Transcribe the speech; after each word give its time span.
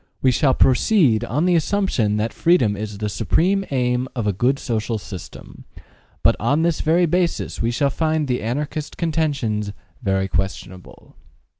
We 0.19 0.31
shall 0.31 0.55
proceed 0.55 1.23
on 1.23 1.45
the 1.45 1.53
assumption 1.55 2.17
that 2.17 2.33
freedom 2.33 2.75
is 2.75 2.97
the 2.97 3.07
supreme 3.07 3.63
aim 3.69 4.07
of 4.15 4.25
a 4.25 4.33
good 4.33 4.57
social 4.57 4.97
system; 4.97 5.65
but 6.23 6.35
on 6.39 6.63
this 6.63 6.81
very 6.81 7.05
basis 7.05 7.61
we 7.61 7.69
shall 7.69 7.91
find 7.91 8.27
the 8.27 8.41
Anarchist 8.41 8.97
contentions 8.97 9.73
very 10.01 10.27
questionable. 10.27 11.15